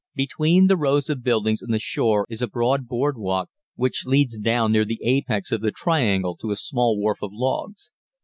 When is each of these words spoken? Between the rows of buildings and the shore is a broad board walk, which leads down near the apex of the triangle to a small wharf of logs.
Between 0.15 0.65
the 0.65 0.77
rows 0.77 1.11
of 1.11 1.21
buildings 1.21 1.61
and 1.61 1.71
the 1.71 1.77
shore 1.77 2.25
is 2.27 2.41
a 2.41 2.47
broad 2.47 2.87
board 2.87 3.19
walk, 3.19 3.51
which 3.75 4.03
leads 4.07 4.35
down 4.35 4.71
near 4.71 4.83
the 4.83 4.97
apex 5.03 5.51
of 5.51 5.61
the 5.61 5.69
triangle 5.69 6.35
to 6.37 6.49
a 6.49 6.55
small 6.55 6.97
wharf 6.97 7.19
of 7.21 7.29
logs. 7.31 7.91